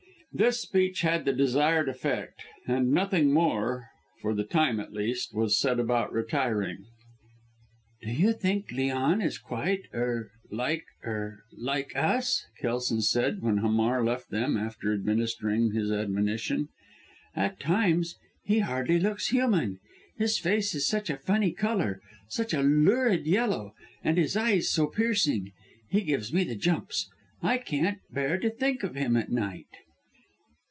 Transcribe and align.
This 0.33 0.61
speech 0.61 1.01
had 1.01 1.25
the 1.25 1.33
desired 1.33 1.89
effect, 1.89 2.41
and 2.65 2.89
nothing 2.93 3.33
more 3.33 3.89
for 4.21 4.33
the 4.33 4.45
time 4.45 4.79
at 4.79 4.93
least 4.93 5.35
was 5.35 5.59
said 5.59 5.77
about 5.77 6.13
retiring. 6.13 6.85
"Do 8.01 8.11
you 8.13 8.31
think 8.31 8.71
Leon 8.71 9.21
is 9.21 9.37
quite 9.37 9.89
er 9.93 10.31
like 10.49 10.85
er 11.05 11.43
like 11.51 11.93
us?" 11.97 12.45
Kelson 12.59 13.01
said, 13.01 13.41
when 13.41 13.57
Hamar 13.57 14.05
left 14.05 14.29
them, 14.29 14.55
after 14.55 14.93
administering 14.93 15.73
his 15.73 15.91
admonition. 15.91 16.69
"At 17.35 17.59
times 17.59 18.15
he 18.45 18.59
hardly 18.59 19.01
looks 19.01 19.27
human. 19.27 19.81
His 20.17 20.37
face 20.37 20.73
is 20.73 20.87
such 20.87 21.09
a 21.09 21.17
funny 21.17 21.51
colour, 21.51 21.99
such 22.29 22.53
a 22.53 22.61
lurid 22.61 23.25
yellow, 23.27 23.73
and 24.01 24.17
his 24.17 24.37
eyes, 24.37 24.69
so 24.69 24.87
piercing! 24.87 25.51
He 25.89 26.03
gives 26.03 26.31
me 26.31 26.45
the 26.45 26.55
jumps! 26.55 27.09
I 27.43 27.57
can't 27.57 27.99
bear 28.09 28.37
to 28.39 28.49
think 28.49 28.83
of 28.83 28.95
him 28.95 29.17
at 29.17 29.29
night!" 29.29 29.67